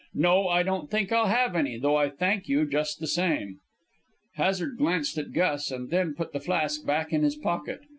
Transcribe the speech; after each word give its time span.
No, 0.15 0.47
I 0.47 0.63
don't 0.63 0.89
think 0.89 1.11
I'll 1.11 1.27
have 1.27 1.55
any, 1.55 1.77
though 1.77 1.95
I 1.95 2.09
thank 2.09 2.49
you 2.49 2.65
just 2.67 2.99
the 2.99 3.05
same." 3.05 3.59
Hazard 4.33 4.79
glanced 4.79 5.15
at 5.19 5.31
Gus 5.31 5.69
and 5.69 5.91
then 5.91 6.15
put 6.15 6.33
the 6.33 6.39
flask 6.39 6.83
back 6.83 7.13
in 7.13 7.21
his 7.21 7.35
pocket. 7.35 7.81